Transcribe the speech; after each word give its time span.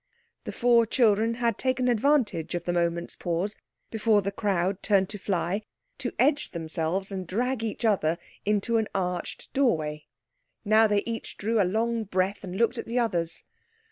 The 0.45 0.51
four 0.51 0.87
children 0.87 1.35
had 1.35 1.59
taken 1.59 1.87
advantage 1.87 2.55
of 2.55 2.63
the 2.63 2.73
moment's 2.73 3.15
pause 3.15 3.55
before 3.91 4.23
the 4.23 4.31
crowd 4.31 4.81
turned 4.81 5.09
to 5.09 5.19
fly, 5.19 5.61
to 5.99 6.11
edge 6.17 6.49
themselves 6.53 7.11
and 7.11 7.27
drag 7.27 7.63
each 7.63 7.85
other 7.85 8.17
into 8.43 8.77
an 8.77 8.87
arched 8.95 9.53
doorway. 9.53 10.07
Now 10.65 10.87
they 10.87 11.03
each 11.05 11.37
drew 11.37 11.61
a 11.61 11.65
long 11.69 12.05
breath 12.05 12.43
and 12.43 12.55
looked 12.57 12.79
at 12.79 12.87
the 12.87 12.97
others. 12.97 13.43